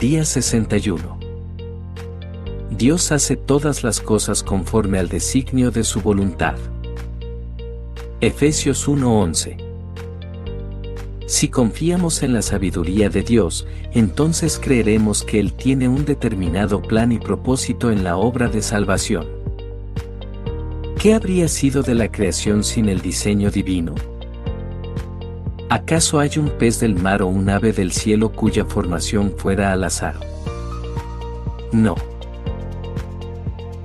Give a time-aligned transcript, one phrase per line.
[0.00, 1.18] Día 61.
[2.70, 6.56] Dios hace todas las cosas conforme al designio de su voluntad.
[8.20, 9.56] Efesios 1:11
[11.26, 17.10] Si confiamos en la sabiduría de Dios, entonces creeremos que Él tiene un determinado plan
[17.10, 19.26] y propósito en la obra de salvación.
[20.98, 23.94] ¿Qué habría sido de la creación sin el diseño divino?
[25.68, 29.82] ¿Acaso hay un pez del mar o un ave del cielo cuya formación fuera al
[29.82, 30.14] azar?
[31.72, 31.96] No.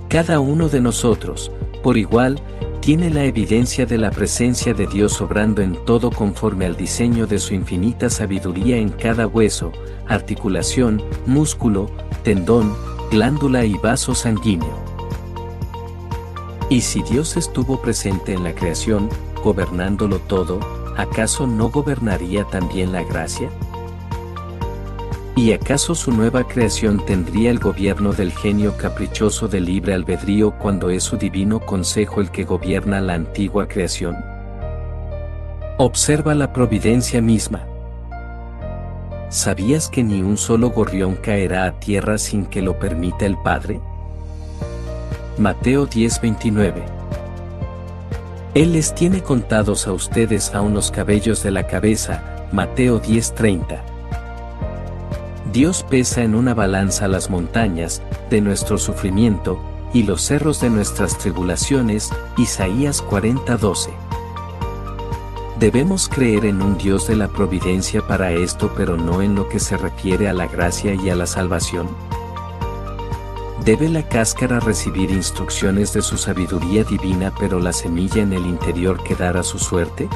[0.08, 1.52] Cada uno de nosotros,
[1.82, 2.40] por igual,
[2.82, 7.40] tiene la evidencia de la presencia de Dios obrando en todo conforme al diseño de
[7.40, 9.72] su infinita sabiduría en cada hueso,
[10.08, 11.90] articulación, músculo,
[12.24, 12.76] tendón,
[13.10, 14.80] glándula y vaso sanguíneo.
[16.70, 19.10] Y si Dios estuvo presente en la creación,
[19.44, 23.50] gobernándolo todo, ¿acaso no gobernaría también la gracia?
[25.36, 30.90] ¿Y acaso su nueva creación tendría el gobierno del genio caprichoso del libre albedrío cuando
[30.90, 34.16] es su divino consejo el que gobierna la antigua creación?
[35.78, 37.66] Observa la providencia misma.
[39.30, 43.80] ¿Sabías que ni un solo gorrión caerá a tierra sin que lo permita el Padre?
[45.40, 47.01] Mateo 10:29
[48.54, 53.82] él les tiene contados a ustedes aún los cabellos de la cabeza, Mateo 10:30.
[55.54, 59.60] Dios pesa en una balanza las montañas, de nuestro sufrimiento,
[59.94, 63.92] y los cerros de nuestras tribulaciones, Isaías 40:12.
[65.58, 69.60] Debemos creer en un Dios de la providencia para esto pero no en lo que
[69.60, 71.88] se refiere a la gracia y a la salvación.
[73.66, 79.04] ¿Debe la cáscara recibir instrucciones de su sabiduría divina pero la semilla en el interior
[79.04, 80.10] quedar a su suerte?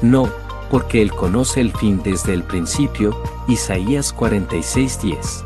[0.00, 0.28] No,
[0.70, 5.44] porque Él conoce el fin desde el principio, Isaías 46:10.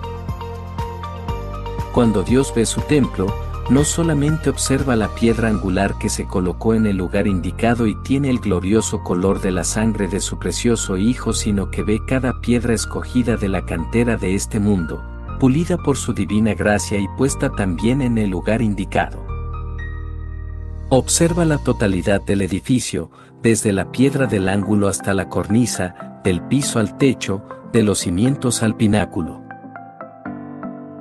[1.95, 3.35] Cuando Dios ve su templo,
[3.71, 8.29] no solamente observa la piedra angular que se colocó en el lugar indicado y tiene
[8.29, 12.75] el glorioso color de la sangre de su precioso Hijo, sino que ve cada piedra
[12.75, 15.03] escogida de la cantera de este mundo,
[15.39, 19.27] pulida por su divina gracia y puesta también en el lugar indicado.
[20.91, 23.11] Observa la totalidad del edificio,
[23.43, 28.63] desde la piedra del ángulo hasta la cornisa, del piso al techo, de los cimientos
[28.63, 29.43] al pináculo.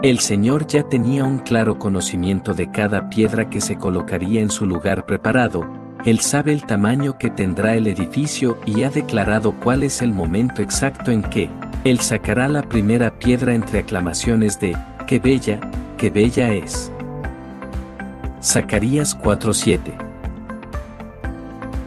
[0.03, 4.65] El Señor ya tenía un claro conocimiento de cada piedra que se colocaría en su
[4.65, 5.65] lugar preparado,
[6.05, 10.61] Él sabe el tamaño que tendrá el edificio y ha declarado cuál es el momento
[10.61, 11.49] exacto en que,
[11.89, 14.75] él sacará la primera piedra entre aclamaciones de,
[15.05, 15.59] ¡qué bella,
[15.97, 16.91] qué bella es!
[18.41, 19.93] Zacarías 4:7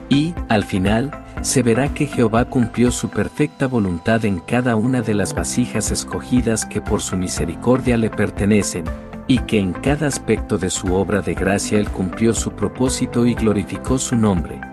[0.08, 1.10] Y, al final,
[1.42, 6.66] se verá que Jehová cumplió su perfecta voluntad en cada una de las vasijas escogidas
[6.66, 8.84] que por su misericordia le pertenecen,
[9.26, 13.34] y que en cada aspecto de su obra de gracia Él cumplió su propósito y
[13.34, 14.69] glorificó su nombre.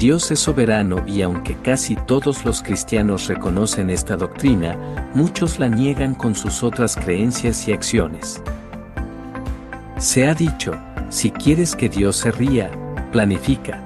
[0.00, 4.74] Dios es soberano y aunque casi todos los cristianos reconocen esta doctrina,
[5.14, 8.42] muchos la niegan con sus otras creencias y acciones.
[9.98, 10.72] Se ha dicho,
[11.10, 12.70] si quieres que Dios se ría,
[13.12, 13.78] planifica.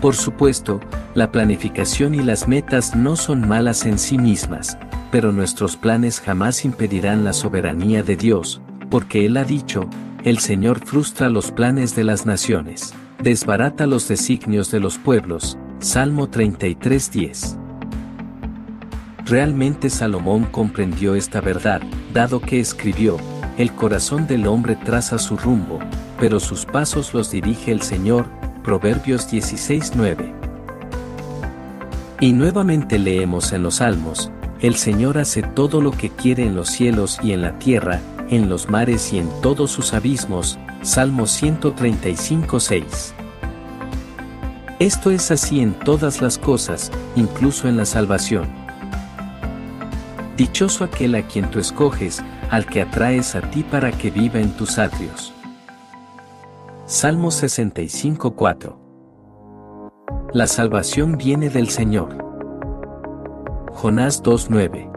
[0.00, 0.78] Por supuesto,
[1.16, 4.78] la planificación y las metas no son malas en sí mismas,
[5.10, 9.90] pero nuestros planes jamás impedirán la soberanía de Dios, porque Él ha dicho,
[10.22, 15.58] el Señor frustra los planes de las naciones desbarata los designios de los pueblos.
[15.78, 17.56] Salmo 33:10.
[19.24, 21.82] Realmente Salomón comprendió esta verdad,
[22.12, 23.16] dado que escribió,
[23.58, 25.80] el corazón del hombre traza su rumbo,
[26.20, 28.26] pero sus pasos los dirige el Señor.
[28.62, 30.32] Proverbios 16:9.
[32.20, 36.70] Y nuevamente leemos en los Salmos, el Señor hace todo lo que quiere en los
[36.70, 38.00] cielos y en la tierra,
[38.30, 43.12] en los mares y en todos sus abismos, Salmo 135.6.
[44.78, 48.46] Esto es así en todas las cosas, incluso en la salvación.
[50.36, 54.52] Dichoso aquel a quien tú escoges, al que atraes a ti para que viva en
[54.52, 55.32] tus atrios.
[56.84, 58.76] Salmo 65.4
[60.34, 62.16] La salvación viene del Señor.
[63.72, 64.95] Jonás 2.9